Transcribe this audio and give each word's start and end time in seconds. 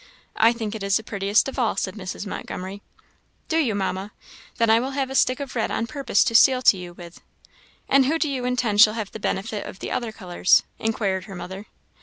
"I 0.37 0.51
think 0.51 0.73
it 0.73 0.81
is 0.81 0.97
the 0.97 1.03
prettiest 1.03 1.47
of 1.47 1.59
all," 1.59 1.75
said 1.75 1.93
Mrs. 1.93 2.25
Montgomery. 2.25 2.81
"Do 3.49 3.59
you, 3.59 3.75
Mamma? 3.75 4.11
then 4.57 4.71
I 4.71 4.79
will 4.79 4.89
have 4.97 5.11
a 5.11 5.13
stick 5.13 5.39
of 5.39 5.55
red 5.55 5.69
on 5.69 5.85
purpose 5.85 6.23
to 6.23 6.33
seal 6.33 6.63
to 6.63 6.77
you 6.77 6.93
with." 6.95 7.21
"And 7.87 8.05
who 8.07 8.17
do 8.17 8.27
you 8.27 8.43
intend 8.43 8.81
shall 8.81 8.95
have 8.95 9.11
the 9.11 9.19
benefit 9.19 9.63
of 9.67 9.77
the 9.77 9.91
other 9.91 10.11
colours?" 10.11 10.63
inquired 10.79 11.25
her 11.25 11.35
mother. 11.35 11.67